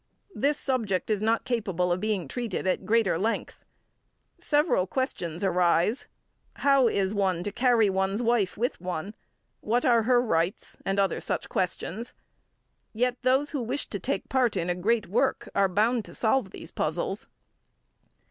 [0.33, 3.63] This subject is not capable of being treated at greater length.
[4.39, 6.07] Several questions arise:
[6.55, 9.13] How is one to carry one's wife with one?
[9.59, 12.15] What are her rights, and such other questions?
[12.93, 16.49] Yet those who wish to take part in a great work are bound to solve
[16.49, 17.27] these puzzles.